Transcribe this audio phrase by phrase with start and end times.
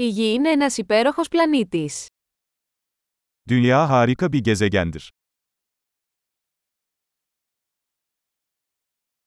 [0.00, 2.06] Η Γη είναι ένας υπέροχος πλανήτης.
[3.50, 5.08] Dünya harika bir gezegendir.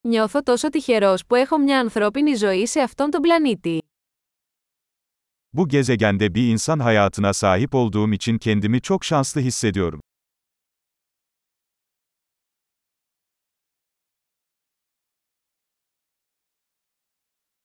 [0.07, 3.81] Νιώθω τόσο τυχερός που έχω μια ανθρώπινη ζωή σε αυτόν τον πλανήτη.
[5.57, 9.99] Bu gezegende bir insan hayatına sahip olduğum için kendimi çok şanslı hissediyorum.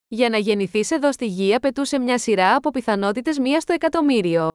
[0.09, 4.49] Για να γεννηθείς εδώ στη Γη απαιτούσε μια σειρά από πιθανότητες μία στο εκατομμύριο.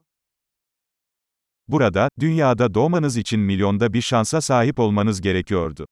[1.72, 5.86] Burada, dünyada doğmanız için milyonda bir şansa sahip olmanız gerekiyordu.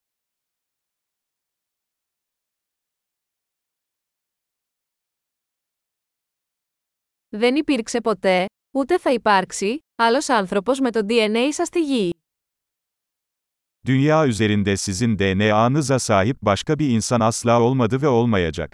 [7.29, 12.13] Δεν υπήρξε ποτέ, ούτε θα υπάρξει, άλλος άνθρωπος με το DNA σας στη Γη.
[13.87, 18.73] Dünya üzerinde sizin DNA'nıza sahip başka bir insan asla olmadı ve olmayacak.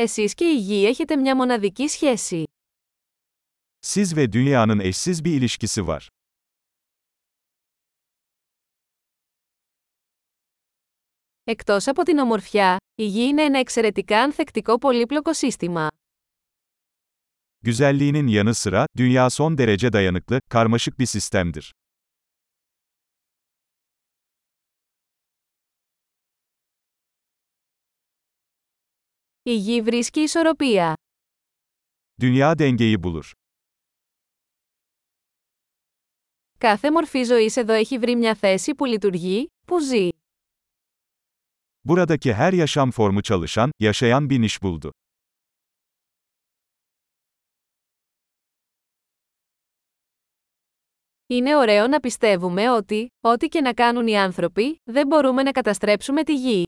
[0.00, 2.42] Εσείς και η Γη έχετε μια μοναδική σχέση.
[3.86, 6.06] Siz ve dünyanın eşsiz bir ilişkisi var.
[11.44, 15.88] Εκτός από την ομορφιά, η Γη είναι ένα εξαιρετικά ανθεκτικό πολύπλοκο σύστημα.
[17.62, 21.72] Güzelliğinin yanı sıra, dünya son derece dayanıklı, karmaşık bir sistemdir.
[29.48, 30.94] Η Γη βρίσκει ισορροπία.
[32.22, 33.22] Dünya dengeyi bulur.
[36.58, 40.08] Κάθε μορφή ζωής εδώ έχει βρει μια θέση που λειτουργεί, που ζει.
[41.88, 44.90] Buradaki her yaşam formu çalışan, yaşayan bir niş buldu.
[51.26, 56.22] Είναι ωραίο να πιστεύουμε ότι, ό,τι και να κάνουν οι άνθρωποι, δεν μπορούμε να καταστρέψουμε
[56.22, 56.67] τη Γη.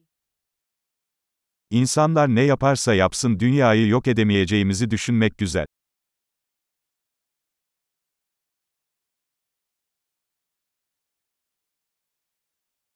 [1.69, 5.65] İnsanlar ne yaparsa yapsın dünyayı yok edemeyeceğimizi düşünmek güzel.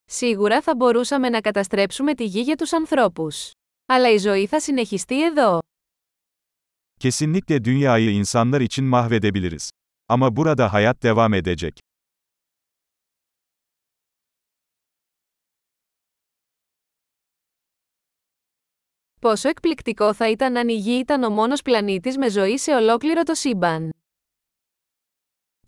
[0.05, 3.51] Σίγουρα θα μπορούσαμε να καταστρέψουμε τη Γη για τους ανθρώπους.
[3.85, 5.59] Αλλά η ζωή θα συνεχιστεί εδώ.
[6.99, 9.69] Kesinlikle dünyayı insanlar için mahvedebiliriz.
[10.07, 11.79] Ama burada hayat devam edecek.
[19.24, 23.22] Πόσο εκπληκτικό θα ήταν αν η Γη ήταν ο μόνος πλανήτης με ζωή σε ολόκληρο
[23.22, 23.90] το σύμπαν.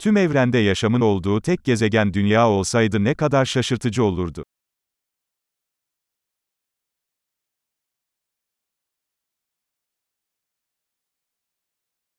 [0.03, 4.41] Tüm evrende yaşamın olduğu tek gezegen dünya olsaydı ne kadar şaşırtıcı olurdu.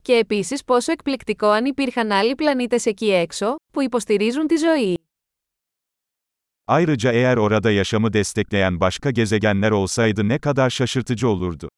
[0.03, 5.08] Και επίσης πόσο εκπληκτικό αν υπήρχαν άλλοι πλανήτες εκεί έξω, που υποστηρίζουν τη ζωή.
[6.68, 11.70] Ayrıca eğer orada yaşamı destekleyen başka gezegenler olsaydı ne kadar şaşırtıcı olurdu.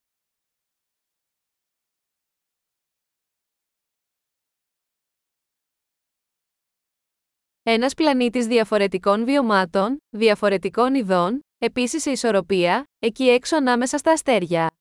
[7.67, 14.71] Ένας πλανήτης διαφορετικών βιωμάτων, διαφορετικών ειδών, επίσης σε ισορροπία, εκεί έξω ανάμεσα στα αστέρια.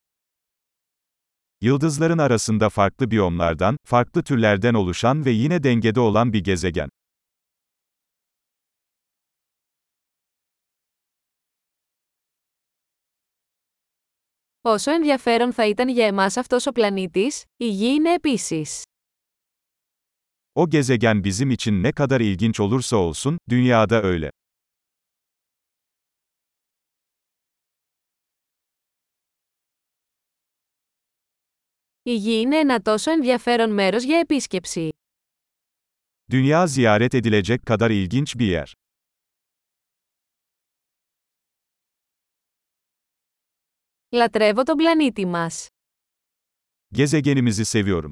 [1.61, 6.89] Yıldızların arasında farklı biyomlardan, farklı türlerden oluşan ve yine dengede olan bir gezegen.
[14.62, 18.82] Όσο ενδιαφέρον θα ήταν για εμάς αυτός ο πλανήτης, η Γη είναι επίσης.
[20.54, 24.30] O gezegen bizim için ne kadar ilginç olursa olsun, dünyada öyle.
[32.04, 34.90] Η Γη είναι ένα τόσο ενδιαφέρον μέρος για επίσκεψη.
[36.32, 38.74] Dünya ziyaret edilecek kadar ilginç bir yer.
[44.12, 45.68] Λατρεύω τον πλανήτη μας.
[46.98, 48.10] Gezegenimizi seviyorum.